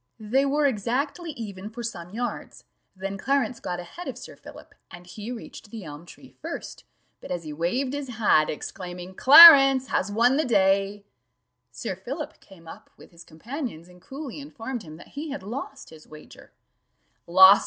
They 0.19 0.45
were 0.47 0.65
exactly 0.65 1.29
even 1.33 1.69
for 1.69 1.83
some 1.83 2.09
yards, 2.09 2.63
then 2.95 3.19
Clarence 3.19 3.59
got 3.59 3.79
ahead 3.79 4.07
of 4.07 4.17
Sir 4.17 4.35
Philip, 4.35 4.73
and 4.89 5.05
he 5.05 5.31
reached 5.31 5.69
the 5.69 5.83
elm 5.83 6.07
tree 6.07 6.31
first; 6.41 6.85
but 7.19 7.29
as 7.29 7.43
he 7.43 7.53
waved 7.53 7.93
his 7.93 8.07
hat, 8.09 8.49
exclaiming, 8.49 9.13
"Clarence 9.13 9.89
has 9.89 10.11
won 10.11 10.37
the 10.37 10.43
day," 10.43 11.03
Sir 11.69 11.95
Philip 11.95 12.39
came 12.39 12.67
up 12.67 12.89
with 12.97 13.11
his 13.11 13.23
companions, 13.23 13.87
and 13.87 14.01
coolly 14.01 14.39
informed 14.39 14.81
him 14.81 14.95
that 14.97 15.09
he 15.09 15.29
had 15.29 15.43
lost 15.43 15.91
his 15.91 16.07
wager 16.07 16.51
"Lost! 17.27 17.59